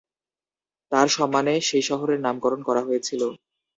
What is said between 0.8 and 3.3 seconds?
তাঁর সম্মানে সেই শহরের নামকরণ করা হয়েছিল।